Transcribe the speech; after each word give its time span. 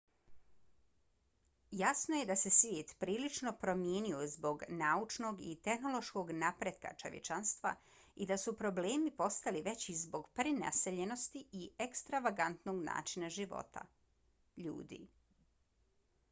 jasno 1.81 2.15
je 2.21 2.25
da 2.29 2.35
se 2.43 2.51
svijet 2.59 2.93
prilično 3.03 3.53
promijenio 3.65 4.21
zbog 4.31 4.63
naučnog 4.79 5.43
i 5.49 5.53
tehnološkog 5.69 6.31
napretka 6.45 6.95
čovječanstva 7.03 7.75
i 8.25 8.29
da 8.33 8.39
su 8.45 8.55
problemi 8.63 9.13
postali 9.21 9.63
veći 9.69 9.97
zbog 10.03 10.29
prenaseljenosti 10.41 11.47
i 11.63 11.71
ekstravagantnog 11.89 12.83
načina 12.91 13.33
života 13.39 13.85
ljudi 14.67 15.03